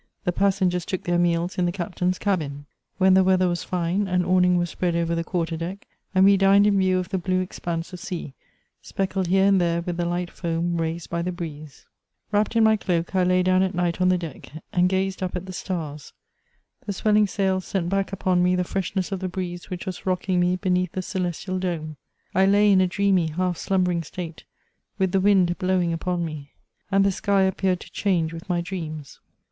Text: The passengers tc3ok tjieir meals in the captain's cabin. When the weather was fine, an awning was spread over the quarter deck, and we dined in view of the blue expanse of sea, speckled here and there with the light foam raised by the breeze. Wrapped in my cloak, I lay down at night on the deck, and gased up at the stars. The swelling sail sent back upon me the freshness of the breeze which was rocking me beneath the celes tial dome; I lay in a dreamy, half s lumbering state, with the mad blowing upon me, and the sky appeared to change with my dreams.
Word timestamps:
The 0.23 0.31
passengers 0.31 0.83
tc3ok 0.83 1.03
tjieir 1.03 1.19
meals 1.19 1.57
in 1.59 1.67
the 1.67 1.71
captain's 1.71 2.17
cabin. 2.17 2.65
When 2.97 3.13
the 3.13 3.23
weather 3.23 3.47
was 3.47 3.63
fine, 3.63 4.07
an 4.07 4.25
awning 4.25 4.57
was 4.57 4.71
spread 4.71 4.95
over 4.95 5.13
the 5.13 5.23
quarter 5.23 5.55
deck, 5.55 5.85
and 6.15 6.25
we 6.25 6.37
dined 6.37 6.65
in 6.65 6.79
view 6.79 6.97
of 6.97 7.09
the 7.09 7.19
blue 7.19 7.39
expanse 7.39 7.93
of 7.93 7.99
sea, 7.99 8.33
speckled 8.81 9.27
here 9.27 9.45
and 9.45 9.61
there 9.61 9.81
with 9.83 9.97
the 9.97 10.05
light 10.05 10.31
foam 10.31 10.77
raised 10.81 11.11
by 11.11 11.21
the 11.21 11.31
breeze. 11.31 11.85
Wrapped 12.31 12.55
in 12.55 12.63
my 12.63 12.77
cloak, 12.77 13.13
I 13.13 13.23
lay 13.23 13.43
down 13.43 13.61
at 13.61 13.75
night 13.75 14.01
on 14.01 14.09
the 14.09 14.17
deck, 14.17 14.51
and 14.73 14.89
gased 14.89 15.21
up 15.21 15.35
at 15.35 15.45
the 15.45 15.53
stars. 15.53 16.13
The 16.87 16.93
swelling 16.93 17.27
sail 17.27 17.61
sent 17.61 17.87
back 17.89 18.11
upon 18.11 18.41
me 18.41 18.55
the 18.55 18.63
freshness 18.63 19.11
of 19.11 19.19
the 19.19 19.29
breeze 19.29 19.69
which 19.69 19.85
was 19.85 20.07
rocking 20.07 20.39
me 20.39 20.55
beneath 20.55 20.93
the 20.93 21.03
celes 21.03 21.45
tial 21.45 21.59
dome; 21.59 21.97
I 22.33 22.47
lay 22.47 22.71
in 22.71 22.81
a 22.81 22.87
dreamy, 22.87 23.27
half 23.27 23.57
s 23.57 23.69
lumbering 23.69 24.01
state, 24.01 24.45
with 24.97 25.11
the 25.11 25.21
mad 25.21 25.59
blowing 25.59 25.93
upon 25.93 26.25
me, 26.25 26.53
and 26.89 27.05
the 27.05 27.11
sky 27.11 27.43
appeared 27.43 27.79
to 27.81 27.91
change 27.91 28.33
with 28.33 28.49
my 28.49 28.61
dreams. 28.61 29.19